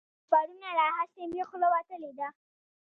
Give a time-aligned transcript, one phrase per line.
[0.07, 2.27] له پرونه راهسې مې خوله وتلې ده.